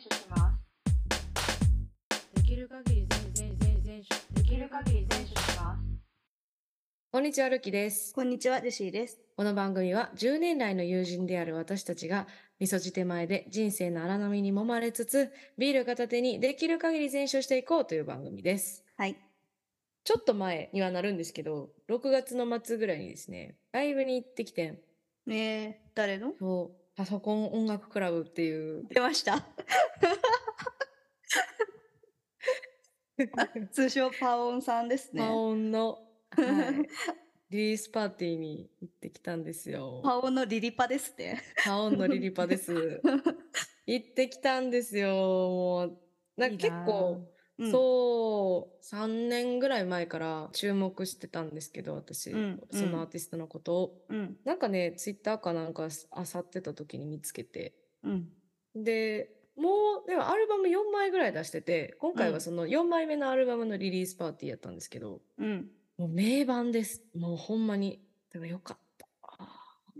[0.00, 0.62] します
[2.34, 4.02] できる限り全全全全
[4.34, 5.92] できる限り全種します
[7.12, 8.14] こんにちは、るきです。
[8.14, 9.20] こんにちは、ジェシーです。
[9.36, 12.26] この番組は10年来の友人である私たちが、
[12.58, 18.82] 味噌じ手前で人生の荒波に揉まれつつ、ビール片手にできる限り全勝していこうという番組です。
[18.96, 19.18] はい。
[20.04, 24.78] ちょっと前にはなるんですけど、6月の末ぐらいにですね、ライブに行ってきてん。
[25.26, 29.46] ねえ、誰のそう、パソコン音楽クラブっていう、出ました。
[33.72, 35.32] 通称パオンさんですねパ。
[35.32, 35.98] オンの、
[36.30, 36.88] はい、
[37.50, 40.00] リリースパーティーに行ってきたんですよ。
[40.02, 41.42] パオンのリリパですね。
[41.64, 43.00] パオンのリリパです。
[43.86, 45.14] 行ってきたんですよ。
[45.14, 45.98] もう、
[46.36, 54.04] なんか結構、うん、そう、3年ぐらい前から注目してたんですけど、私、うんそのアーティストのことを。
[54.08, 54.36] うん。
[54.44, 57.74] なんかね、ツイッターかなんかあさってた時に見つけて。
[58.02, 58.28] うん。
[58.74, 65.70] で、もう、でもアルバム4枚ぐらい出してて、今回うんはその4枚目のアルバムのリリースパーティーやったんですけど、うん。
[65.98, 67.02] もう名盤です。
[67.14, 68.00] もうほんまに。
[68.32, 69.06] だからよかった。
[69.38, 69.48] あ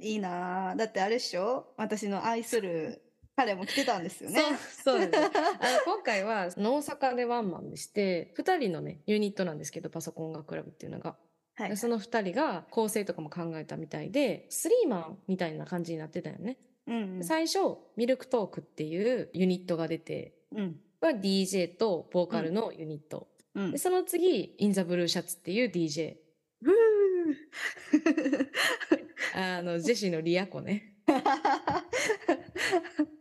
[0.00, 1.74] いいなあだってあれっしょ？
[1.77, 3.02] 私の愛する
[3.36, 4.41] 彼も来てたんですよね。
[4.84, 5.19] そう、そうです。
[5.19, 5.30] あの
[5.84, 11.16] 今回は大阪でワンマンでして、2人のね、ユニットなんですけど、パソコン音楽クラブっていうのが。
[11.55, 11.77] はいで。
[11.77, 16.58] その2人が構成とかも考えたみたいで、スリーマンみたいな感じになってたよね。
[16.86, 17.24] うんうん。
[17.24, 17.58] 最初、
[17.97, 20.77] ミルクトークっていうユニットが出て、うん。
[21.00, 23.28] は DJ とボーカルのユニット。
[23.55, 23.78] うんで、。
[23.78, 26.17] その次、インザブルーシャツっていう DJ。
[29.34, 30.96] あの、ジェシーのリアコね。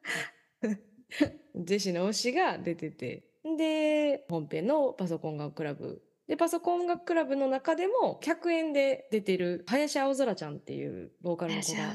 [1.56, 3.28] ジェシーの推しが出てて。
[3.58, 6.02] で、本編のパソコン音楽クラブ。
[6.28, 11.94] で、パソコン音楽クラブの中でも、客演で出てる、林青空ちゃんっていうボーカルの子が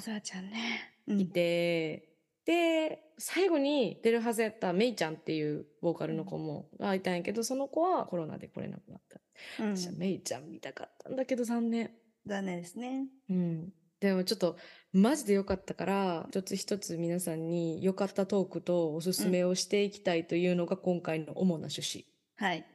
[1.07, 2.09] いて、
[2.45, 9.21] で、最後に出るはずやったメイちゃんっていうボーカルの子もがいたんやけど、その子はコロナで来れなくなった。
[9.65, 9.77] うん。
[9.77, 11.91] 私はメイちゃん見たかったんだけど残念。
[12.27, 13.07] 残念ですね。
[13.31, 13.73] うん。
[14.01, 14.57] でもちょっと
[14.93, 22.05] マジで良かったから、一つ一つ皆さんに良かったトークとおすすめをしていきたいというのが今回の主な趣旨。
[22.37, 22.67] はい。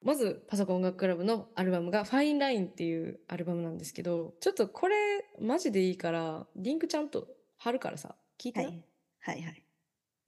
[0.00, 4.94] まず、パソコン音楽クラブのアルバムがファインラインっていうアルバムなんですけど、ちょっとこれ
[5.40, 7.26] マジでいいから、リンクちゃんと
[7.56, 8.68] 貼るからさ、聞いてな。
[8.68, 8.84] はい。
[9.20, 9.62] はいはい。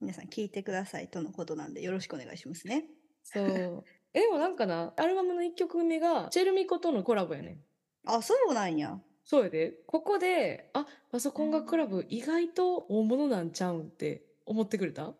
[0.01, 2.85] 皆さん聞いてくださいとのことなんでよろしくお願いしますね。
[3.23, 3.85] そう。
[4.13, 7.63] え、でもなんかな、アルバムの1曲目が、チェルミコとのコラボやねん。
[8.05, 8.99] あ、そうなんや。
[9.23, 9.73] そうやで。
[9.87, 15.13] ここで、あ、パソコン音楽クラブ意外と大物なんちゃうんって思ってくれた？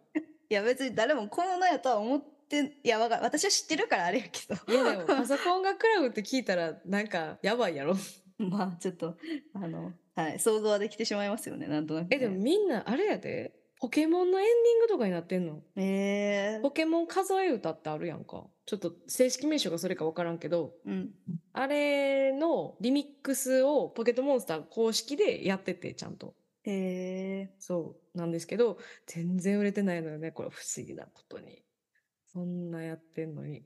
[0.49, 4.55] いや別に誰もこののやとは思って、いやわかる私は知ってるからあれやけど。
[4.73, 7.95] いやでも、 パソコン音楽クラブって聞いたら、なんか、やばいやろ。
[8.37, 9.17] まあちょっと、
[9.53, 12.17] あの、はい、想像はできてしまいますよね、なんとなく、ね。
[12.17, 13.53] え、でもみんな、あれやで。
[13.81, 15.63] ポケモンのエンディングとかになってんの？
[15.75, 18.45] えーポケモン数え歌ってあるやんか。
[18.67, 21.09] ちょっと正式名称がそれかわからんけど、うん。
[21.51, 26.35] あれのリミックスをポケットモンスター公式でやってて、ちゃんと。
[26.63, 28.77] えそうなんですけど、
[29.07, 30.29] 全然売れてないのよね。
[30.29, 31.63] これ不思議なことに。
[32.31, 33.63] そんなやってんのに。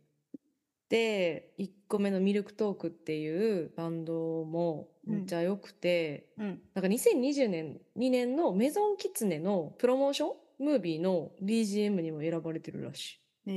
[0.88, 6.62] で、1個目のミルクトークっていうバンドもめっちゃ良くて、ー、うん。
[6.74, 10.30] なんか2020年、2年のメゾンキツネのプロモーション？
[10.58, 13.54] ムービーの BGM にも選ばれてるらしえい。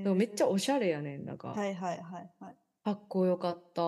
[0.00, 1.24] ー、でもめっちゃおしゃれやねん。
[1.24, 2.56] なんか、はいはいはいはい。
[2.84, 3.82] かっこよかった。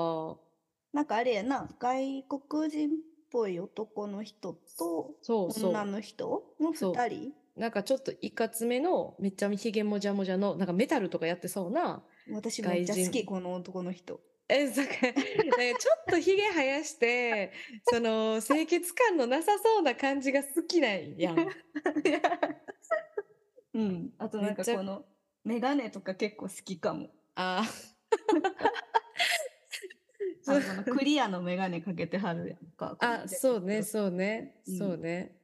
[0.92, 2.92] なんかあれやな、外国人っ
[3.30, 5.16] ぽい男の人と。
[5.26, 14.20] 女の人のそう二人なんかちょっといかつめの、めっちゃひげもじゃもじゃの、なんかメタルとかやってそうな、私めっちゃ好き、この男の人。
[14.48, 17.52] え、 なんか、ちょっとひげ生やして、
[17.84, 21.48] その、清潔感のなさそうな感じが好きなんや ん。
[23.74, 24.12] うん。
[24.18, 25.06] あとなんかこの、
[25.44, 27.10] メガネとか結構好きかも。
[27.34, 27.64] あ
[30.46, 32.96] あのクリアのメガネかけてはるやんか。
[33.00, 35.38] あ、あ、そうね、そうね、うんそうね。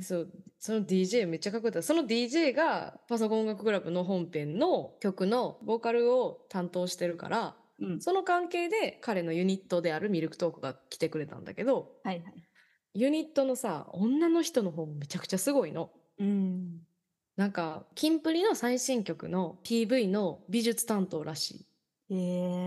[0.00, 1.86] そう、その DJ めっちゃかっこよかった。
[1.86, 8.00] その DJ がパソコン音楽クラブの本編の曲のボーカルを担当してるから、うん。
[8.00, 12.44] その関係で彼のユニットであるミルクトークが来てくれたんだけど、はいはい。
[12.94, 15.90] ユニットのさ、女の人の方もめちゃくちゃすごいの。
[16.18, 16.80] うん。
[17.36, 21.66] なんか、キンプリの最新曲の PV の美術担当らしい。
[22.12, 22.14] え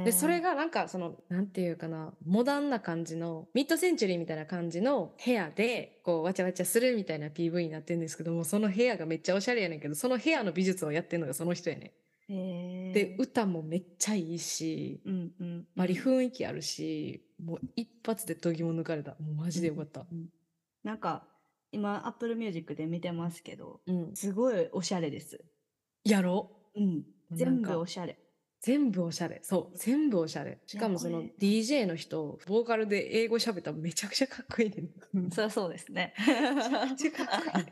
[0.02, 11.92] ー、で、それがなんかその、なんていうかな、モダンな感じの、ミッドセンチュリーみたいな感じの部屋で、こう、わちゃわちゃするみたいな PV になってるんですけども、その部屋がめっちゃおしゃれやねんけど、その部屋の美術をやってるのがその人やね
[12.28, 15.68] で、歌もめっちゃいいし、うんうん。
[15.76, 19.12] まり雰囲気あるし、もう一発で研ぎも抜かれた。
[19.20, 20.06] もうマジでよかった。
[20.12, 20.30] うん
[20.84, 21.28] なんか、
[21.72, 24.16] 今 Apple Music で見てますけど、うん。
[24.16, 25.44] すごいおしゃれです。
[26.04, 26.52] やろ？
[26.76, 27.06] うん。
[27.30, 28.20] なん全か部おしゃれ。
[28.62, 29.40] 全部おしゃれ。
[29.44, 29.78] そう。
[29.78, 30.60] 全部おしゃれ。
[30.68, 34.90] しかもその DJ の人、ボーカルで英語喋ったらめちゃくちゃかっこいいね。
[35.32, 36.14] そりゃそうですね。
[36.18, 37.72] ゃくちゃかっこいいね。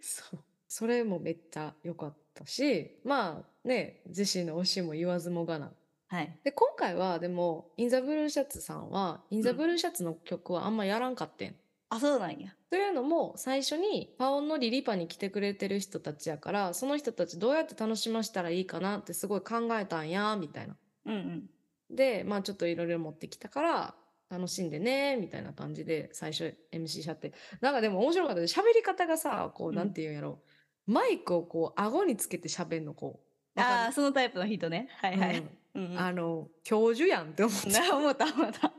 [0.00, 0.40] そう。
[0.68, 5.72] それもめっちゃ良かったし、まあね、ジェシーの推しも言わずもがな。
[6.08, 6.38] はい。
[6.44, 11.56] で、今回はでも、インザブルーシャツさんは、インザうんブルーシャツの曲はあんまやらんかってん。
[11.88, 12.54] あ、そうなんや。
[12.70, 20.76] というのも、最初にパオンのリリパに来てくれてる人たちやから、その人たちどうやって楽しませたらいいかなってすごい考えたんや、みたいな。
[21.06, 21.50] うんうん。
[21.96, 23.94] で、まあちょっといろいろ持ってきたから、
[24.30, 27.34] 楽しんでね、みたいな感じで最初 MC しちゃって。
[27.60, 28.58] なんかでも面白かったです。
[28.58, 30.42] 喋り方がさ、こう、うんなんて言うんやろ。
[30.86, 33.31] マイクをこう、顎につけて喋んの、こう。
[33.56, 34.88] ああ、そのタイプの人ね。
[35.00, 35.38] はいはい。
[35.38, 37.70] うんうんうんあの、教授やんって思って。
[37.70, 38.72] な思った思った。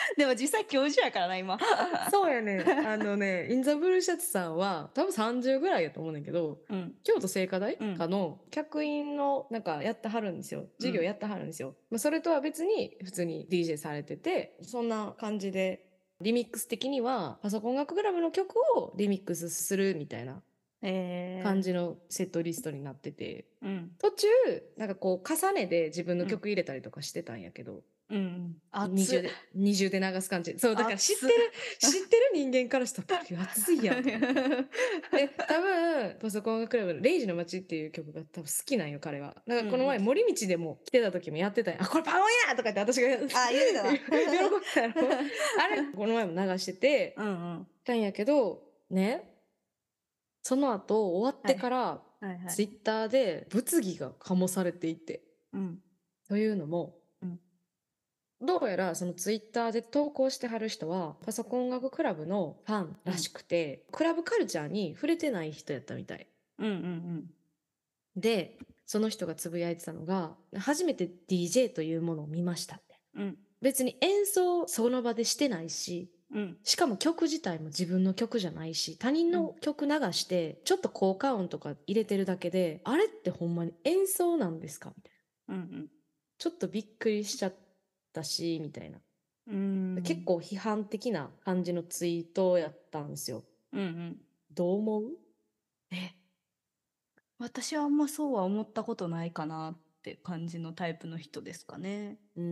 [0.16, 1.58] でも実際教授やからな、今。
[2.10, 2.64] そうやね。
[2.86, 6.94] あのね、 インザブルーシャツさんは、多分30ぐらいやと思うねんだけど、うん。
[7.02, 10.66] 京都精華大うんかの客員のなんかやってはるんですよ。
[10.78, 11.76] 授業やってはるんですよ。
[11.90, 15.86] まあ、それとは別に普通に DJ されてて、そんな感じで、
[16.20, 20.49] リミックス的にはパソコン楽クラブの曲をリミックスするみたいなえー、
[20.82, 23.90] 感じのセットリストになってて、うん。
[23.98, 24.26] 途中、
[24.76, 27.80] なんかこう重ねで自分の曲入れたりとかしてたんやけど、うん
[28.10, 28.56] うん。
[28.94, 30.58] 二重熱で二重で流す感じ。
[30.58, 31.26] そう、だから知って
[31.80, 34.02] 熱る、知ってる人間からしたら、熱いやん。
[34.02, 39.36] で、多分、パソコンクラブのレイジの街っていう曲が多分好きなんよ、彼は。
[39.46, 41.80] だからこの前、うん森道でも来てた時もやってたんや。
[41.82, 43.90] あ、これパオンやとか言って私が、あ、言うてたな。
[43.96, 44.94] 喜んでたやろ。
[45.62, 47.28] あれ、この前も流してて、うんう
[47.60, 47.66] ん。
[47.84, 49.29] たんやけど、ね、
[50.42, 52.02] その後終わってから。
[52.48, 55.22] ツイッターで物議が醸されていて、
[55.54, 55.78] うん。
[56.28, 57.40] というのも、うん
[58.42, 66.26] どうやらそのツイッターで投稿してはる人はパソコン音楽クラブのファンらしくて、クラブカルチャーに触れてない人やったみたい。
[66.58, 67.30] うんうん
[68.16, 72.98] で、その人がつぶやいてたのが、初めて DJ というものを見ましたって。
[73.14, 73.22] うん。
[73.22, 73.38] うん。
[73.60, 76.56] 別に演奏その場でしてないし、うん。
[76.62, 85.12] しかも曲自体も自分の曲じゃないし、他人の曲流して、ちょっと効果音とか入れてるだけで、あれってほんまに演奏なんですかみたい
[85.48, 85.54] な。
[85.54, 85.90] うん
[86.38, 87.54] ちょっとびっくりしちゃっ
[88.14, 88.98] たし、みたいな。
[89.48, 89.96] うん。
[89.96, 90.02] うん。
[90.02, 93.44] 結構批判的な感じのツイートやったんですよ。
[93.72, 94.20] うんうん。
[94.50, 95.04] どう思う？
[95.90, 96.14] え？
[97.38, 102.18] 私はあんまそうは思ったことないかなって感じのタイプの人ですかね。
[102.36, 102.42] うー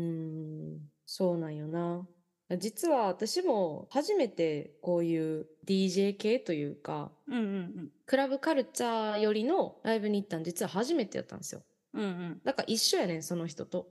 [0.76, 2.06] ん、そうなんよな。
[2.56, 11.62] 実は私も初めてこういう DJ 系というか、うんうんクラブカルチャーよりのライブに行ったん実は初めてやったんですよ。
[11.92, 12.02] うん。
[12.02, 12.40] うんうん。
[12.42, 13.86] だから一緒やねん、その人と。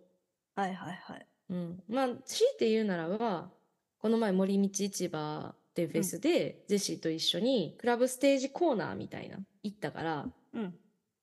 [0.55, 1.27] はいはいはい。
[1.51, 1.83] うん。
[1.87, 3.51] まあ、強いて言うならば、
[3.99, 10.73] この前森道市場っていうフェスで、ジェシーと一緒にクラブステージコーナーみたいな行ったから、うん。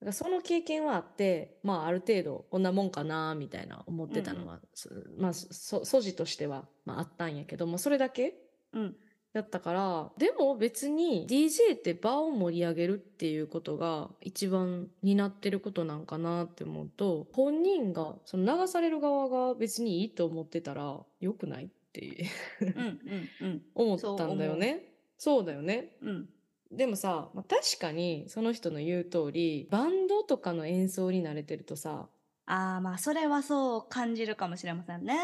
[0.04, 8.34] だからその経験はあって、まあある程度こんなもんかなみたいな思ってたのは、そまあそ素地としては、まあ、あったんやけども、それだけ
[8.74, 8.96] うん。
[9.32, 22.26] だったから、でも別に DJ って場を盛り上げるっていうことが一番担ってることなんかなって思うと、本人が、その流される側が別にいいと思ってたら良くないって
[22.60, 23.62] うんうんうん。
[23.74, 24.94] 思ったんだよね。
[25.18, 25.96] そうだよね。
[26.02, 26.28] うん。
[26.70, 32.09] でもさ、まあ、確かにその人の言う通り、バンドとかの演奏に慣れてるとさ、
[32.47, 35.16] ああ、まあそれはそう感じるかもしれませんね。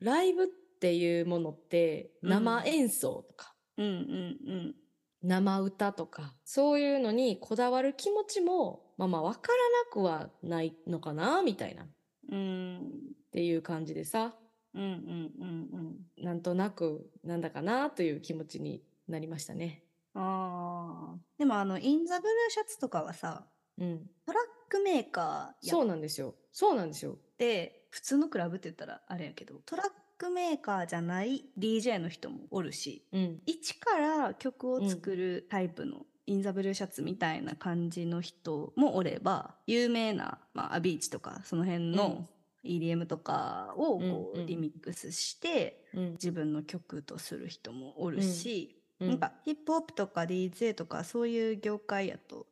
[0.00, 4.74] ライブっていうものって生演奏とか、うんうん
[5.22, 11.86] 生歌とか、そういうのにこだわる気持ちも、まあまあわからなくはないのかな、みたいな、っ
[12.30, 12.38] うん。
[12.38, 12.90] うん。
[13.30, 14.34] ていう感じでさ、
[14.74, 16.24] うんうんうんうん。
[16.24, 19.84] なんとなくなんだかなという気持ちになりましたね。
[20.14, 21.18] ああ。
[21.38, 23.46] でもあの、インザブルーシャツとかはさ、
[23.78, 24.10] うん。
[24.26, 26.34] トラックメーカーやそうっなんですよ。
[26.52, 27.16] そうなんですよ。
[27.38, 29.86] て、普通のクラブって言ったらあれやけど、トラッ
[30.18, 33.40] クメーカーじゃない DJ の人もおるし、うん。
[33.46, 42.28] 一から曲を作るタイプの、インザブルーシャツみたいな感じの人もおれば、有名な、まあ、アビーチとか、その辺の
[42.62, 46.10] EDM とかをこう、リミックスして、うん。
[46.12, 52.46] 自分の曲とする人もおるし、うんなんかヒップホップとか DJ とかそういう業界やと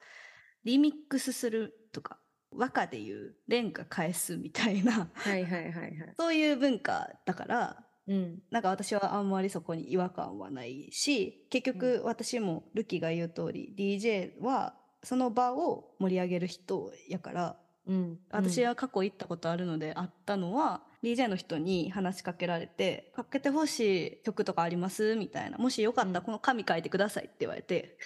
[0.65, 2.19] リミックスするとか
[2.51, 5.95] 和歌で言う廉価返すみたいなはいはいはいはい。
[6.19, 8.39] そういう文化だからうん。
[8.51, 18.19] なんか私はあんまりそこに違和感はないし結局私もルキが言う通り DJ はその場を盛り上げる人やからうん。
[18.31, 27.97] 私は過去行ったことあるのであったのは DJ の人に話しかけられて「かけてほしい曲とかあります?」みたいな「もしよかったらうんこの紙書いてください」って言われて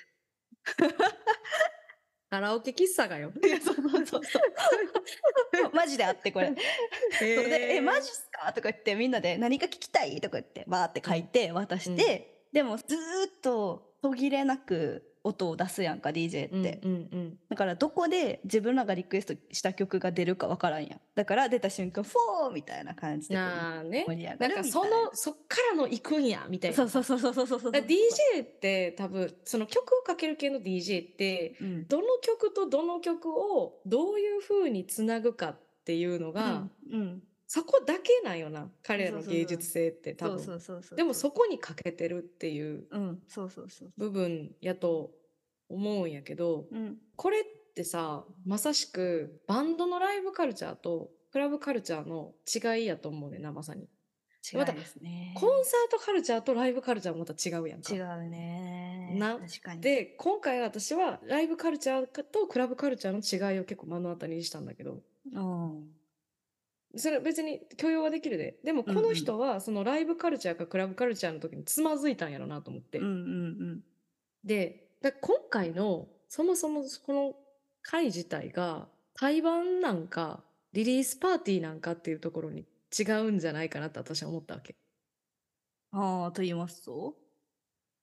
[2.30, 3.30] カラオケ喫茶がよ。
[3.44, 6.54] いやそうそうそうそう マジであってこれ。
[7.18, 17.38] それで「えマジっすか?」とか言ってみんなで「何が聞きたい?」とか言ってバーって書いて渡して、でもずーっと途切れなく音を出すやんか DJ って、うんうんうん。
[17.48, 21.00] だからどこで自分らがリクエストした曲が出るかわからんやん。
[21.14, 24.04] だから出た瞬間「フォー!」みたいな感じでなあね。
[24.08, 25.04] 盛り上がるみたいな。
[25.04, 26.76] のそっからの行くんやみたいな。
[26.76, 31.86] そうそうそうそうそうそうそう DJ って多分その曲をかける系の DJ ってうん。
[31.86, 37.22] どの曲とどの曲をどういう風につなぐかっていうのが、うんうん
[37.54, 40.58] そこだけなんよな彼らの芸術性って多分。
[40.96, 42.86] でもそこに欠けてるっていう
[43.98, 45.10] 部分やと
[45.68, 46.96] 思うんやけどうん。
[47.14, 47.42] これっ
[47.74, 53.82] てさまさしくバンドのライブカルチャーとクラブカルチャーの違いやと思うねんなまさに。
[54.50, 55.34] 違いですね。
[55.36, 57.94] コンサートカルチャーとライブカルチャーもまた違うやんか。
[57.94, 59.14] 違うね。
[59.18, 59.36] な。
[59.38, 59.82] 確かに。
[59.82, 65.02] で今回私はライブカルチャーとクラブカルチャーの違いを結構目の当たりにしたんだけど。
[65.34, 66.01] うん
[66.96, 68.58] それ別に許容はできるで。
[68.64, 73.80] でもこの人はそのライブカルチャーかクラブカルチャーの時につまずいたんやろなと思って、うんうん
[74.44, 77.34] でだ今回のそもそもこの
[77.82, 84.74] 会自体が対バンなんかリリースパーティーなんかっていうところに違うんじゃないかなって私は思ったわけ。
[85.92, 87.21] ああと言いますと？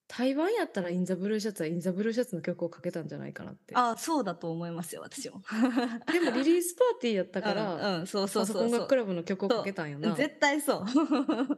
[0.10, 3.76] 対バンやったらインザブルーシャツはインザブルーシャツの曲をかけたんじゃないかなって。
[3.76, 5.44] ああそうだと思いますよ私も。
[6.12, 8.68] でもリリースパーティーやったから、うんうんそうそうそうそう。
[8.70, 10.16] ン楽クラブの曲をかけたんよな。
[10.16, 10.86] 絶対そう。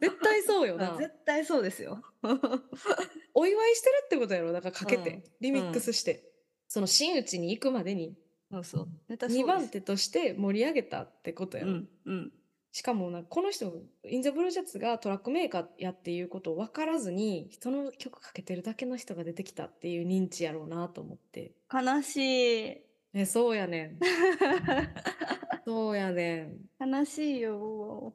[0.01, 0.95] 絶対そうよな。
[0.99, 2.03] 絶対そうですよ。
[3.33, 4.51] お祝いしてるってことやろ。
[4.51, 6.29] だからかけて、うんリミックスして、
[6.67, 8.17] その真打ちに行くまでに。
[8.51, 8.87] そうそう。
[9.07, 11.71] 絶対そう2番手として盛り上げたってことやろ。
[11.71, 12.33] うんうん
[12.71, 13.73] しかもな、この人、
[14.05, 21.51] インザブルーシャツがトラックメーカーやっていうことを分からずに、人の曲かけてるだけの人が出てきたっていう認知やろうなと思って。
[21.71, 22.81] 悲しい
[23.13, 23.99] ね、そうやねん。
[25.65, 26.69] そうやねん。
[26.79, 28.13] 悲しいよ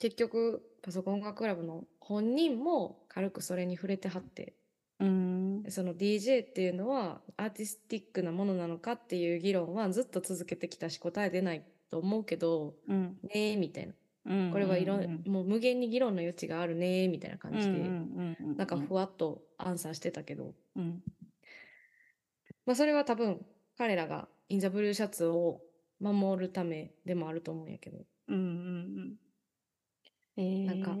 [0.00, 4.54] 結局、パソコン楽クラブの本人も軽くそれに触れてはって、
[4.98, 13.18] うんその DJ っていうのはアーティスティックなものなのかっていう議論はずっと続けてきたし答え出ないと思うけどうん。
[13.22, 13.94] ねえみたいな。
[14.26, 14.52] うん。
[14.52, 17.88] これはいろん、うんもう無限に議論の余地があるねえみたいな感じで、
[18.56, 21.02] なんかふわっとアンサーしてたけど、うん。
[22.64, 23.44] まあ、それは多分
[23.78, 25.60] 彼らがインザブルーシャツを
[26.00, 27.98] 守るためでもあると思うんやけど。
[28.28, 29.16] うんうんうん。
[30.38, 30.96] えー、なんか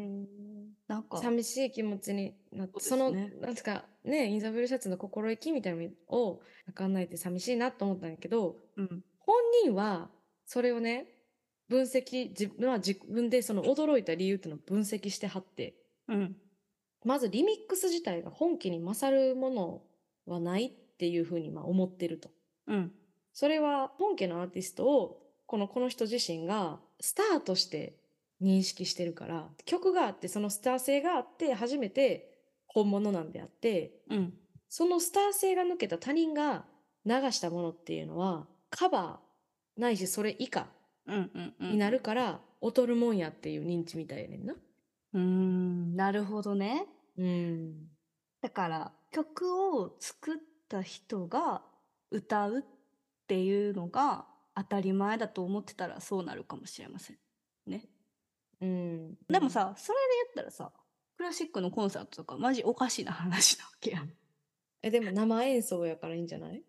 [0.88, 3.40] なんか寂しい気持ちになってそ,、のそうですね。
[3.40, 9.04] なんつうかねインザブルーシャツの心意気みたいなのを分かんないって寂しいなと思ったんやけどうん。
[9.18, 10.10] 本人は
[10.46, 11.06] それをね
[11.68, 15.74] 分析自分は自分でその驚いた理由っていうのを分析してはって。
[16.08, 16.36] うん。
[17.04, 19.82] まずリミックス自体が本気に勝るもの
[20.26, 22.30] はないっていうふうにまあ思ってると。
[22.68, 22.92] うん。
[23.32, 27.96] それは本家のアーティストをこのこの人自身がスターとして
[28.40, 32.30] 認識してるから曲があってそのスター性があって初めて
[32.66, 34.32] 本物なんであってうん。
[34.68, 36.64] そのスター性が抜けた他人が
[37.04, 39.25] 流したものっていうのはカバー
[39.76, 40.68] ないしそれ以下
[41.60, 44.54] になるから劣るもんやっていう認知みたいやねんな。
[44.54, 47.88] うーんなるほどねうん。
[48.40, 50.36] だから曲を作っ
[50.68, 51.62] た人が
[52.10, 52.62] 歌うっ
[53.26, 57.16] ていうのが当たり前だと思ってたらそうなるかもしれません
[57.66, 57.84] ね。
[58.60, 59.14] うん。
[59.28, 60.04] でもさそれで
[60.34, 60.72] 言ったらさ
[61.16, 64.10] クラシックのコンサートとかマジおかしな話なわけやん。
[64.82, 66.56] え、でも生演奏やからいいんじゃない？
[66.56, 66.62] え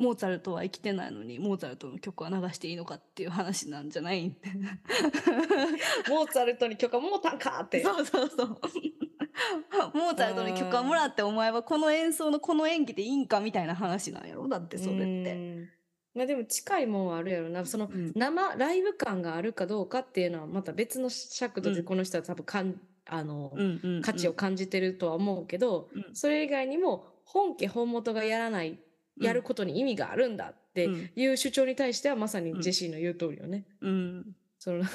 [0.00, 4.34] モーツァルトは生きてないのにモーツァルトの曲は流していいのかっていう話なんじゃない？
[6.08, 7.82] モーツァルトに許可もうたんかって。
[7.82, 8.48] そうそうそう。
[9.94, 14.48] モーツァルトに許可もらってお前はこの演奏のこの演技でいいんかみたいな話なんやろ？
[14.48, 15.04] だってそれって。
[15.04, 15.68] うん
[16.12, 17.64] まあでも近いもんはあるやろな。
[17.64, 28.80] そのうん生ライブ感があるかどうかっていうのはまた別の尺度でうんこの人は多分かん、あの、うんうんうん価値を感じてるとは思うけど、うんそれ以外にも本家本元がやらない、
[29.20, 31.10] やることに意味があるんだってうん。
[31.14, 33.66] いう主張に対してはまさにジェシーの言う通りよね。
[33.80, 34.36] うん。
[34.58, 34.84] その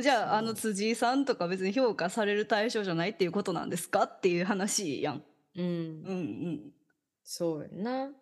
[0.00, 5.24] じゃああの辻井さんとか別に評価される対象じゃないっていうことなんですかっていう話やん。
[5.56, 5.64] うん。
[5.64, 5.72] うんう
[6.50, 6.72] ん。
[7.24, 8.12] そうやんな。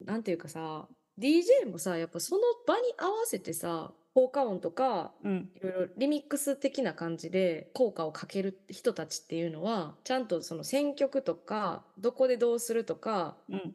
[0.00, 13.74] なんていうかさ、DJ もさ、やっぱその場に合わせてさ、効果音とか、うんいろいろリミックス的な感じで効果をかける人たちっていうのは、ちゃんとその選曲とか、どこでどうするとか、うん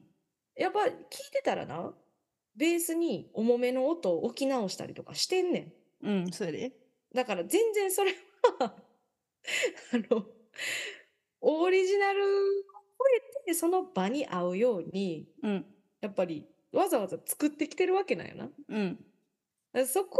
[0.56, 0.90] やっぱ聞い
[1.32, 1.94] てたらな、
[2.58, 5.74] ベースに重めの音を置き直したりとかしてんね
[6.04, 6.08] ん。
[6.08, 6.74] うん、それで。
[7.16, 8.12] だから全然それ
[8.60, 8.76] は
[9.94, 10.26] あの、
[11.40, 15.66] オリジナルを超えてその場に合うように、うん。
[16.02, 18.50] やっぱりわざわざ作ってきてるわけなんよな。
[18.68, 19.06] うん。
[19.74, 20.20] らそこ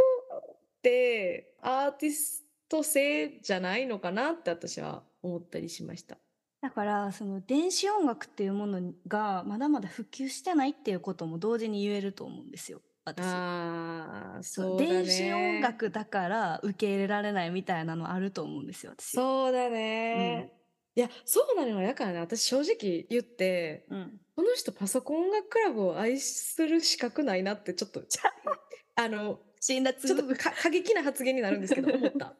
[0.54, 6.18] ってアーティスト性じゃないのかなって私は思ったりしました。
[6.60, 12.80] だから、その電子音楽っていうものがまだまだ普及してないっていうことも同時に言えると思うんですよ。
[13.04, 13.22] 私。
[13.26, 14.86] ああ、そそうね。
[14.86, 19.10] 電子音楽だから受け入れられないみたいなのあると思うんですよ、私。
[19.10, 20.52] そうだね。
[20.96, 21.86] いや、そうなのよ。
[21.86, 24.20] だからね、私正直言って、うん。
[24.36, 28.02] この人パソコン音楽クラブを愛する資格ないなってちょっと、
[28.96, 32.34] あの、辛辣ちょっとか過激な発言になるんですけど、 思った。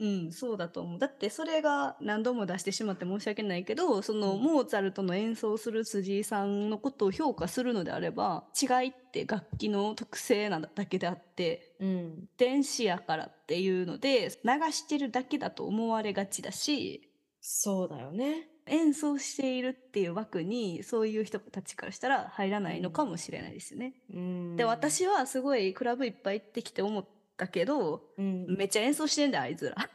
[0.00, 0.98] うん、そうだと思う。
[0.98, 12.28] だってそれが何度も出してしまって申し訳ないけど、そのうんモーツァルトの演奏する辻井さんのことを評価するのであれば、違いって楽器の特性なだけであって、うん。
[12.38, 17.10] 電子やからっていうので流してるだけだと思われがちだし、
[17.42, 18.48] そうだよね。
[18.70, 23.94] 演奏しているっていう枠にそういう人たちからしたら入らないのかもしれないですよね。
[24.14, 24.56] うん。
[24.56, 27.04] で、私はすごいクラブいっぱい行ってきて思っ
[27.36, 28.46] たけど、うん。
[28.56, 29.90] めっちゃ演奏してんだよ、あいつら。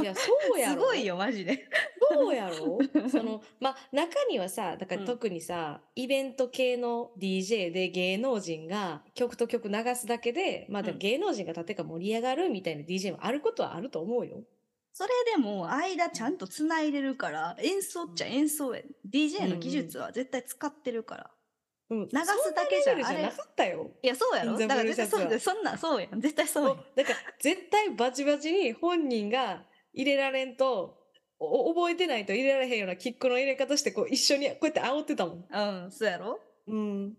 [0.00, 0.82] いや、そうやろ。
[0.82, 1.68] すごいよ、マジで。
[2.12, 14.42] そうやろ その、まあ、中にはさ、だからうん特にさ、イベント系の DJ で芸能人が曲と曲流すだけで、まあ、で芸能人が立てか盛り上がるみたいな DJ もあることはあると思うよ。
[14.92, 18.82] それでも間ちゃんと繋いでるから、演奏っちゃ演奏や。
[19.08, 21.30] DJ の技術は絶対使ってるから。
[21.90, 23.90] うん、流すだけじゃあれなかったよ。
[24.02, 25.40] いや、そうやろだから絶対そうだよ。
[25.40, 26.20] そんなん、そうやん。
[26.20, 26.76] 絶対そうやん。
[26.94, 30.98] だから絶対バチバチに本人が入れられんと、
[31.40, 35.44] お覚えてないと入れられへんようなキックの入れ方して、こう一緒にこうやって煽ってたもん。
[35.50, 37.14] うん、そうやろうん。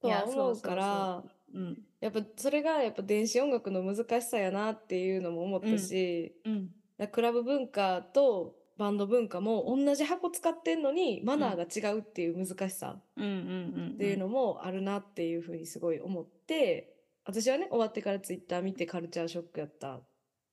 [0.00, 1.22] とは思うから、
[1.54, 1.78] うん。
[2.00, 6.52] やっぱそれがやっぱ電子音楽の難しさやなっていうのも思ったし、うん。
[6.64, 6.75] だから
[7.12, 12.96] クラブ文化とバンド文化も同じ箱使ってんのにマナーが違うっていう難しさ。
[12.98, 16.94] っていうのもあるなっていうふうにすごい思って、
[17.24, 20.00] 私はね終わってからツイッター見てカルチャーショックやった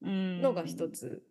[0.02, 0.90] ののが一。
[0.90, 1.24] つ。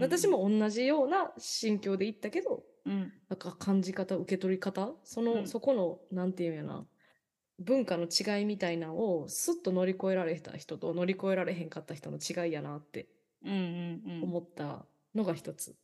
[0.00, 3.12] 私も同じような心境で行ったけどうん。
[3.28, 6.86] なんか感じ方受け取り方その、うんそこのなんていうんやな
[7.60, 13.06] 文化の違いみたいなのをスッと乗り越えられた人と乗り越えられへんかった人の違いやなって。
[13.42, 15.74] 思ったのが一つ。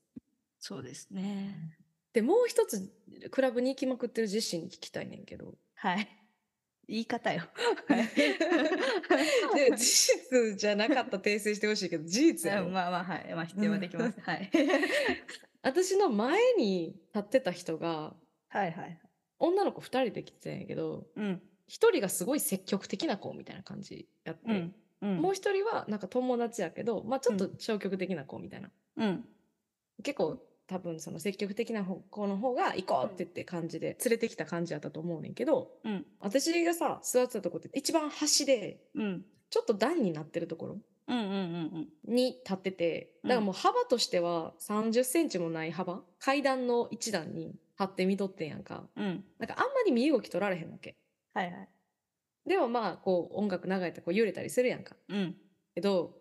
[0.58, 1.76] そうですね。
[2.12, 2.90] でもう一つ
[3.30, 6.08] クラブに行きまくってる実施に聞きたいねんけどはい。
[6.88, 7.42] 言い方よ。
[9.54, 13.34] で事実じゃなかった訂正してほしいけど事実やろ、まあまあ、はい。
[13.34, 14.20] まあ、否定はできます。
[14.20, 14.50] はい。
[15.62, 18.16] 私の前に立ってた人が
[18.48, 19.00] はいはい。
[19.38, 21.42] 女の子2人で来てたんやけどうん。
[21.68, 24.74] 1人がすごい積極的な子みたいな感じやって、うん。
[25.02, 25.16] うん。
[25.18, 29.24] もう1人はなんか友達やけど、まあ、ちょっと消極的な子みたいな、うん。
[30.02, 36.04] 結構多分その積極的な子の方が行こうって言って感じで連れてきた感じやったと思うねんけどうん。
[36.20, 39.24] 私がさ座ってたとこって一番端でうん。
[39.48, 40.78] ちょっと段になってるところ
[41.08, 49.04] うんうんうんに立っててだからもう幅としては30センチもない幅階段の一段に立って見とってんやんかうん。
[49.04, 49.24] うん。
[49.38, 50.96] なんかあんまり身動き取られへんわけ
[51.32, 51.68] はいはい。
[52.46, 55.36] でもまあこう音楽流れてこう揺れたりするやんかうん。
[55.74, 56.14] けど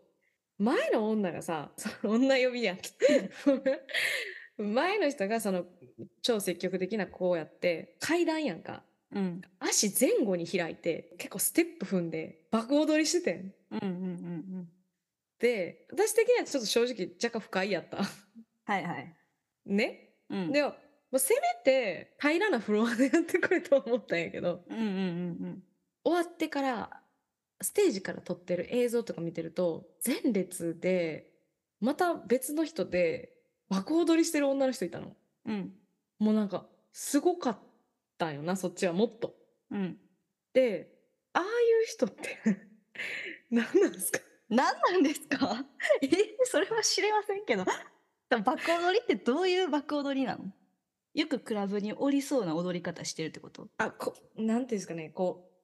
[0.58, 2.78] 前の女がさその 女呼びやん
[4.58, 5.66] 前の人がその
[6.22, 9.42] 超積極的な子やって階段やんかうん。
[9.60, 13.98] 足前後に開いて結構ステップ踏んで爆踊りしててんうんうんうんう
[14.62, 14.70] ん。
[15.40, 19.16] で私的にはちょっと正直若干不快やったはいはい。
[19.66, 20.52] ねうん。
[20.52, 24.94] でももうせめて平らなフロアでやってくれと思ったんやけどうんうんうんう
[25.48, 25.64] ん。
[26.06, 27.02] 終わってから
[27.62, 31.32] ステージから撮ってる映像とか見てると前列で
[31.82, 33.32] また別の人で
[33.70, 35.13] 爆踊りしてる女の人いたの
[35.46, 35.74] うん。
[36.20, 37.58] もうなんかすごかっ
[38.18, 39.36] たんよなそっちはもっと
[39.72, 39.98] うん。
[40.54, 40.89] で
[41.34, 41.48] ああいう
[41.88, 42.38] 人って
[43.52, 44.20] 何なんですか？
[44.50, 45.65] 何なんですか？
[46.02, 46.08] え
[46.44, 47.65] それは知れませんけど。
[48.44, 50.46] 爆踊りってどういう爆踊りなの？
[51.13, 53.70] よくクラブにおりそうな踊り方してるってこと？
[53.78, 55.55] あこなんていうんですかねこう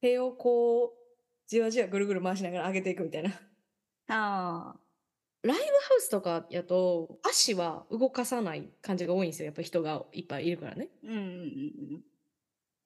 [0.00, 0.90] 手をこう
[1.46, 3.30] じわじわぐるぐる回しながら上げていくみたいな
[4.08, 4.76] ああ。
[5.42, 12.00] ライブハウスとかやと足は動かさない感じが多いんですよやっぱ人がいっぱいいるからねうんうんうん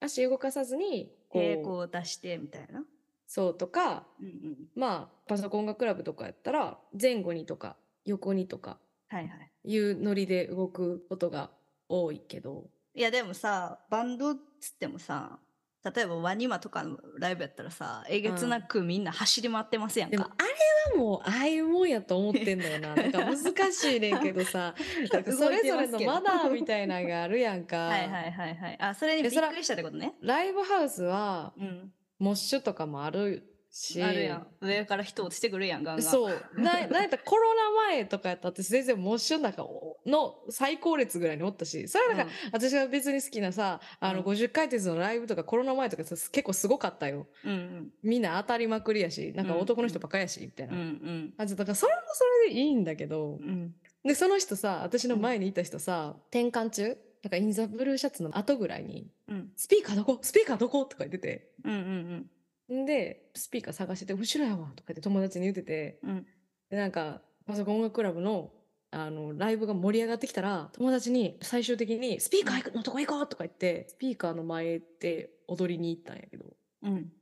[0.00, 2.82] 足動かさずにこう抵抗を出してみたいな。
[3.26, 4.56] そうとかうんうん。
[4.74, 9.50] まあパソコン音楽クラブとかやったら前後にとか横にとかはいはい。
[9.64, 11.50] いうノリで動くことが
[11.88, 15.38] 多いけどいやでもさ、バンドっつってもさ、
[15.82, 22.94] 例えばワニマとかのライブやったらさえげつなくみんな走り回ってますやんか、でもあれはもうああいうもんやと思ってんだよな。
[22.96, 24.74] なんか難しいねんけどさ、
[25.10, 27.76] それぞれのマナーみたいなのがあるやんか。
[27.88, 28.76] はいはいはいはい。
[28.80, 30.14] あそれにびっくりしたってことね。
[30.20, 31.92] ライブハウスはうん。
[32.18, 34.46] モッシュとかもあるし、あるやん。
[34.60, 36.02] 上から人落ちてくるやんガンガン。
[36.02, 36.42] そう。
[36.56, 39.64] な、 なんやったらコロナ前とかやったら私全然モッシュの中
[40.06, 44.26] の最高列ぐらいにおったし、それはなんか、私が別に好きなさ、あのうん。
[44.26, 47.26] 50回転のライブとかコロナ前とかさ結構すごかったよ。
[47.44, 47.92] うんうん。
[48.02, 51.12] みんな当たりまくりやし、なんか男の人ばっかりやし、みたいうんうな。
[51.12, 51.34] ん。
[51.38, 53.74] あ、だからそれもそれでいいんだけど、うん。
[54.04, 60.18] で、その人さ、私の前にいた人さ、転換中なんかインザブルーシャツの後ぐらいに、うんスピーカーどこ？
[60.22, 60.84] スピーカーどこ？
[60.86, 62.30] とか言ってて、うんうんん
[62.70, 66.26] で、スピーカー探してて、後ろやわとか言って友達に言ってて、うん。
[66.70, 68.52] で、なんか、パソコン音楽クラブの、
[68.92, 76.44] あの、ライブが盛り上がってきたら、友達に最終的に、スピーカーのとこ行こうとか言って、スピーカーの前で踊りに行ったんやけど、
[76.82, 77.12] うん。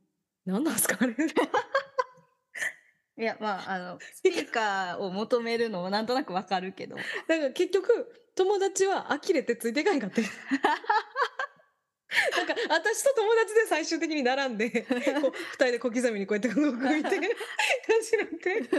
[0.45, 1.13] 何なんすかあれ？
[3.17, 6.95] いやまああのスピーカーを求めるのもなんとなくわかるけど。
[7.27, 10.23] なんか結局、友達は呆れてついていかへんかって。
[12.35, 17.27] なんか、私と友達で最終的に並んで、こう、二人で小刻みにこうやって動いな感じにな
[18.25, 18.69] って。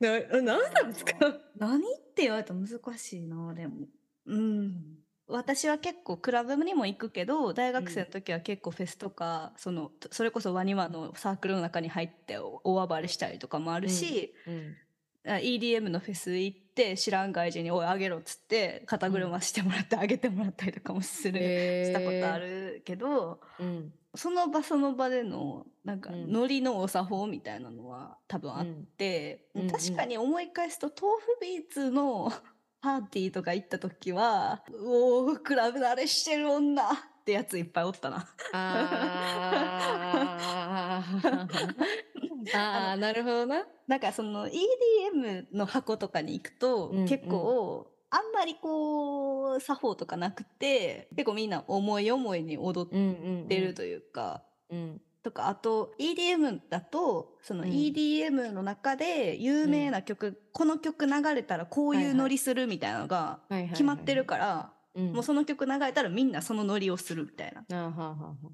[0.00, 1.14] な、何なんですか？
[1.56, 3.86] 何って言われたら難しいなでも
[4.26, 14.76] うん私は結構クラブにも行くけど大学生の時は結構フェスとか、そのそれこそワニワのサークルの中に入ってお大暴れしたりとかもあるし、うん。
[14.82, 14.83] あ
[15.24, 21.84] EDM のフェス行って知らん外人に「おいあげろ」っつって肩車してもらってあげてもらったりとかもする、へー。
[21.86, 23.92] したことあるけどうん。
[24.16, 26.30] その場その場でのなんかうん。
[26.30, 28.86] ノリのお作法みたいなのは多分あっうん。
[28.86, 29.70] て、うんうん。
[29.70, 32.30] 確かに思い返すと豆腐ビーツの
[32.82, 36.84] パーティーとか行った時は「おおクラブ慣れしてる女」
[37.24, 38.28] ってやついっぱいおったな。
[38.52, 43.66] あー あー、なるほどな。
[43.86, 53.02] なんかその EDM の箱とかに行くと、うん結構あんまりこう作法とかなくて結構みんな思い思いに踊うんう
[53.40, 54.42] ん、ってるというか。
[54.68, 55.00] うん。
[55.22, 67.64] とかあと EDM だとそのうん EDM の中で有名な曲、この曲流れたらこういうノリするみたいなのが決まってるから、うん、もうその曲流れたらみんなそのノリをするみたいな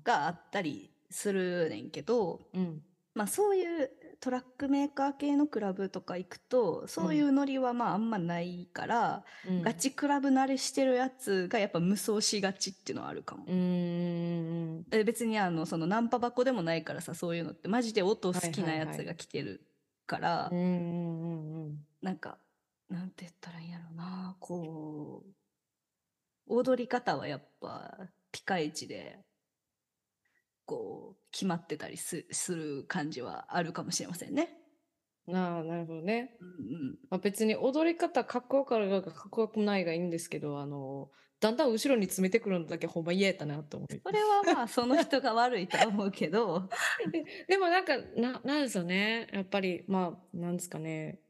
[0.04, 2.82] があったりするねんけど、ーうん。
[3.14, 13.44] まあ、そういうトラックメーカー系のクラブとか行くとそういうノリはまああんまないから、うんガチクラブ慣れしてるやつがやっぱ無双しがちっていうのはあるかも。
[13.46, 14.86] うーん。
[14.92, 19.66] え別にあのそのナンパ箱でもないからさそういうのってマジで音好きなやつが来てる
[20.06, 21.78] から、うんうんうんうん。
[22.02, 22.38] なんか
[22.88, 25.39] なんて言ったらいいんやろなこう
[26.50, 27.96] 踊り方はやっぱ
[28.32, 29.18] ピカイチで
[30.66, 34.56] こう決まってたりすする感じはあるかもしれませんね。
[35.32, 36.36] ああ、なるほどね。
[36.40, 44.00] うんうんまあ、別に踊り方かっこよかろうがかっこよくないがいいんですけど、あの、だんだん後ろに詰めてくるのだけほんま嫌やったなと思って。
[44.04, 46.68] それはまあその人が悪いとは思うけど
[47.48, 49.28] でもなんか、な、なんですよね。
[49.32, 51.20] やっぱり、まあ、なんですかね。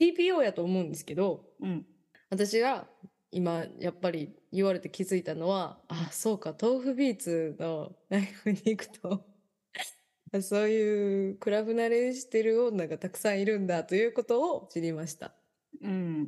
[0.00, 1.86] TPO やと思うんですけど、うん
[2.30, 2.88] 私が
[3.34, 9.26] 今やっぱり言われて気づいたのは、あ、そうか、豆腐ビーツのライブに行くと、
[10.40, 15.34] そういうクラブ慣れしてる女がたくさんいるんだということを知りました。
[15.82, 16.26] うん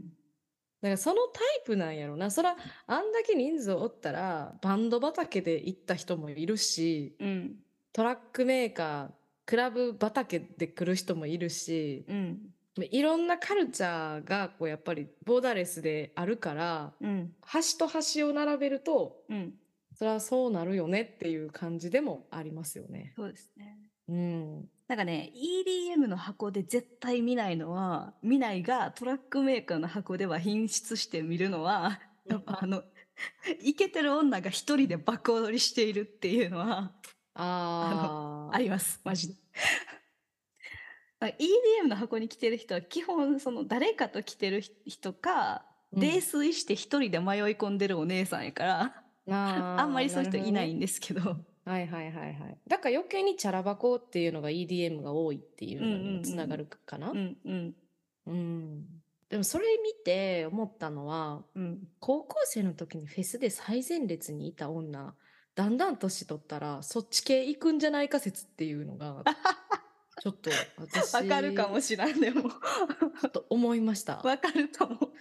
[0.82, 2.30] だからそのタイプなんやろな。
[2.30, 7.56] そら、あんだけ人数おったら、バンド畑で行った人もいるし、うん
[7.92, 9.10] トラックメーカー、
[9.46, 19.54] クラブ畑で来る人もいるし、うんいろんなカルチャーがこうやっぱりボーダーレスであるから、うん端と端を並べると、うん
[19.98, 23.14] それはそうなるよねっていう感じでもありますよね。
[23.16, 23.78] そうですね。
[24.08, 24.68] うん。
[24.88, 32.82] なんかね EDM の箱で絶対見ないのは見ないがトラックメーカーの箱では品質して見るのはやっぱあの
[33.62, 36.92] イケてる女が一人で爆踊りしているっていうのは
[37.34, 39.34] あありますマジで。
[41.20, 48.83] あ EDM の箱に来てる人は基本その誰かと来てる人か、泥酔して一人で迷い込んでるお姉さんやから、
[49.29, 51.37] あー あんまりそういう人いないるんですけど。
[51.64, 52.59] はいはいはいはい。
[52.68, 57.11] だから余計にチャラ箱っていうのが EDM が多いっていうのにつながるかな。
[57.11, 57.74] うんうん
[58.26, 58.87] うん。
[59.29, 61.88] でもそれ見て思ったのは、うん。
[61.98, 65.16] 高校生の時にフェスで最前列にいた女、
[65.57, 69.24] だんだん年取ったらそっち系行くんじゃないか説っていうのが、
[70.20, 72.50] ちょっと私、わかるかもしらんでも。
[73.33, 74.18] と思いました。
[74.18, 75.12] わかると思う。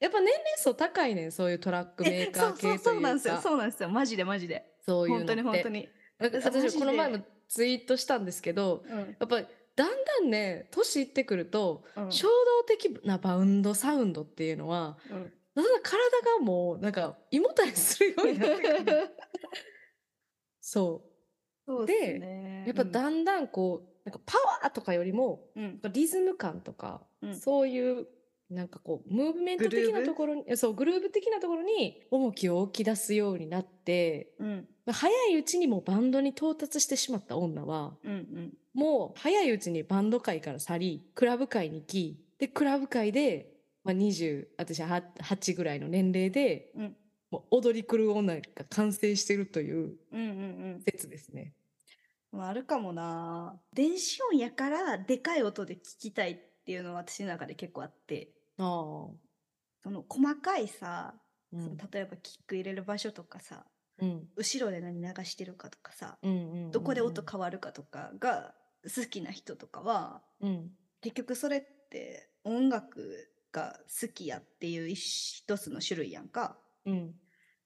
[0.00, 3.40] やっぱ年齢層高いねんそういうトラックメーカー系というかそうそうそうなんですよ。
[3.42, 3.88] そうなんですよ。
[3.90, 4.64] マジでマジで。
[4.86, 5.42] そういうのって。
[5.42, 5.88] 本当に本当に、
[6.42, 8.98] 私この前もツイートしたんですけどうん。
[8.98, 12.12] やっぱりだんだんね年いってくるとうん。
[12.12, 15.32] 衝動的なバウンドサウンドっていうのはうん。
[15.54, 15.98] だんだん体
[16.38, 19.10] がもうなんか胃もたれするようになってくる。
[20.60, 21.09] そ そう
[21.86, 22.62] でね。
[22.66, 25.80] うやっぱだんだんこうなんかパワーとかよりもうん。
[25.92, 27.36] リズム感とか、うん。
[27.36, 28.06] そういう
[28.50, 34.68] なんかこうムーブメント的なところにそうグルーヴ的なところに重きを置き出すようになってうん。
[34.86, 38.52] まあ早いうちにもうバンドに到達してしまった女はうんうん。
[38.74, 43.52] もう早いうちにバンド界から去りクラブ界に行きでクラブ界で、
[43.84, 46.96] まあ、20私は8ぐらいの年齢でうん
[47.30, 50.24] もう踊り狂う女が完成してるといううんう
[50.78, 51.54] ん説ですね。
[52.32, 53.60] うんあるかもな。
[53.72, 58.30] 電子音やからでかい音で聞きたいっていうのは私の中で結構あって。
[58.56, 58.66] ああ、
[59.82, 61.14] その細かいさ、
[61.52, 61.64] うん。
[61.64, 63.64] その例えばキック入れる場所とかさ
[63.98, 64.28] うん。
[64.36, 70.70] 後ろで何流してるかとかさ、うんうんうんどこで音変わるかとかが好きな人とかはうん。
[71.00, 77.14] 結局それって音楽が好きやっていう一一つの種類やんかうん。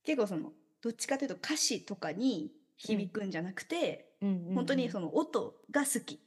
[0.05, 4.49] 結構そのどっちかというと歌詞とかに響くんじゃなくて、うん。
[4.49, 4.55] うん。
[4.55, 6.21] 本当にその音が好き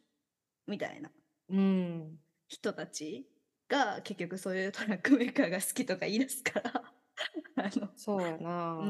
[0.68, 1.12] みたいな。
[1.50, 2.20] うん。
[2.48, 3.28] 人たち
[3.68, 6.84] が結局そういうトラックメーカーが好きとか言い出すから。
[7.58, 8.88] あのそうやな、うん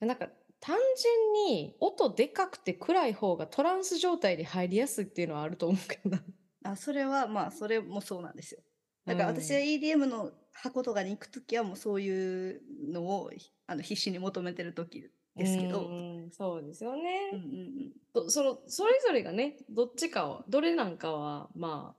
[0.00, 6.22] うんなんか単純に音でかくて暗い方がトランス状態に入りやすいっていうのはあると思うけどな。
[6.64, 8.62] あそれはまあそれもそうなんですよ
[9.06, 12.60] だから私は EDM の箱とかに行く時はもうそういう
[12.92, 13.30] のを
[13.66, 21.94] あの必死に求めてる時ですけど、うんそうですよね、うんうんどそのそれぞれがねどっちかはどれなんかはま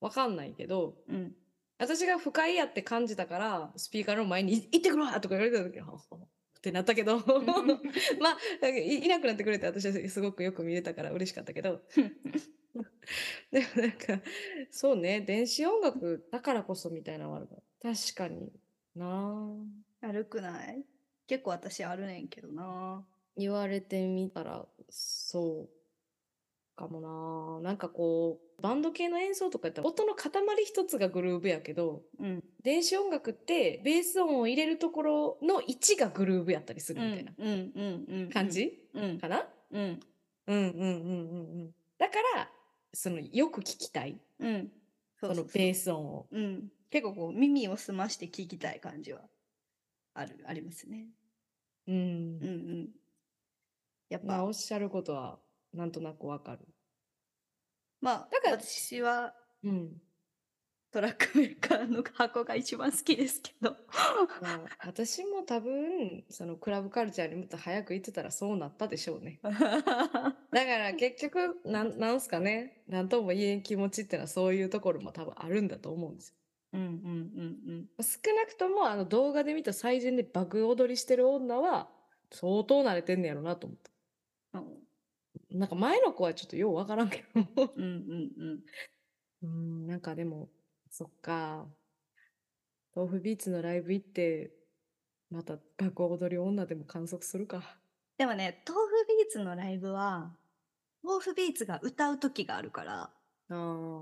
[0.00, 1.16] あわかんないけどうん。
[1.16, 1.32] うん
[1.80, 7.18] 私が不快やって感じたからスピーカーの前に「行ってくるわ!」とか言われた時はってなったけど。
[8.20, 11.80] まあいなくなってくれて私はすごくよく見れたから嬉しかったけど
[13.50, 14.20] でもなんか
[14.70, 18.52] そうね電子音楽だからこそみたいなのはあるから確かに
[18.94, 19.06] な。
[20.02, 20.84] あ悪くない？
[21.26, 23.04] 結構私あるねんけどな。
[23.36, 25.68] 言われてみたらそう
[26.76, 27.68] かもな。
[27.70, 30.30] なんかこうバンド系の演奏とかやったら音の塊
[30.64, 32.44] 一つがグルーヴやけどうん。
[32.62, 37.32] 電子音楽ってベース音を入れるところの位置がグルーヴやったりするみたいな
[38.32, 39.18] 感じ、うん。
[39.18, 39.48] かな？
[39.70, 40.00] うん。
[40.48, 41.74] うんうんうんうんうん。
[41.98, 42.50] だから
[42.92, 44.20] そのよく聞きたい。
[44.38, 44.72] うん。
[45.20, 46.26] そのベース音を。
[46.30, 46.68] うん。
[46.90, 49.20] 結構こう耳を澄まして聞きたい感じは
[50.14, 51.08] あるありますね。
[51.86, 51.94] うん。
[51.94, 52.46] うんう
[52.84, 52.88] ん。
[54.08, 54.26] やっぱ。
[54.26, 55.38] まあおっしゃることは
[55.72, 56.60] なんとなくわかる。
[58.00, 60.02] まあだから私はうん
[60.90, 63.76] トラックメーカーの箱が一番好きですけど
[64.40, 69.38] まあ、私も多分そのクラブカルチャーにもっと早く行ってたらそうなったでしょうね。
[69.42, 76.36] だから結局なんなんすかねなんとも言えん気持ちってのはそういうところも多分あるんだと思うんですよ。
[76.72, 81.90] うんうんうん少なくともあの動画で見た最前で爆踊りしてる女は
[82.30, 83.78] 相当慣れてんねやろなと思っ
[84.52, 84.60] た。
[84.60, 84.88] うん
[85.50, 87.72] なんか前の子はちょっとようわからんけど。
[87.76, 88.64] うんうんうん
[89.42, 90.50] うんなんかでも
[90.90, 91.66] そっか
[92.94, 94.50] tofubeats のライブ行って
[95.30, 97.62] また爆踊り女でも観測するか。
[98.16, 100.32] でもね tofubeats のライブは
[101.04, 103.10] tofubeats が歌う時があるから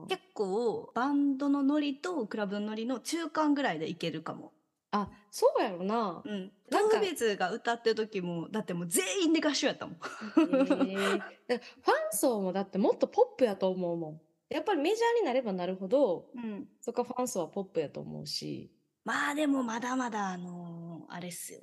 [0.08, 4.52] 結構バンドのノリとクラブのノリの中間ぐらいでいけるかも。
[4.92, 6.22] あそうやろな。
[6.24, 6.52] うん。
[6.70, 9.96] 豆腐ビーツが歌ってる時もだってもう全員で合唱やったもん。
[9.96, 11.60] へーファン
[12.12, 14.20] 層もだってもっとポップやと思うもん。
[14.48, 16.68] やっぱりメジャーになればなるほど、うん。
[16.80, 18.70] そこはファン層はポップやと思うし。
[19.04, 21.60] まあでもまだまだあのーあれっすよ。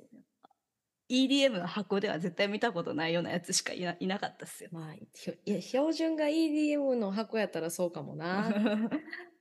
[1.10, 4.70] EDM の箱では絶対見たことないようなやつしかいないなかったっすよ。
[4.72, 5.06] まあ、い
[5.44, 8.50] や、標準が EDM の箱やったらそうかもな。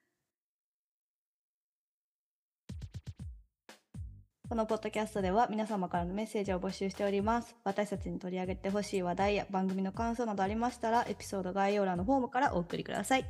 [4.49, 7.55] このポッドキャストでは皆様からのメッセージを募集しております。
[7.63, 13.25] 私たちに取り上げてほしい話題や番組の感想などありましたら、エピソード概要欄のフォームからお送りください。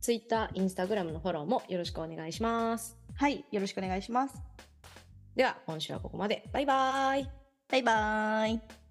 [0.00, 2.96] Twitter、Instagram のフォローもよろしくお願いします。
[3.14, 4.34] はい、よろしくお願いします。
[5.36, 6.48] では、今週はここまで。
[6.52, 7.30] バイバイ。
[7.68, 8.81] バイバーイ。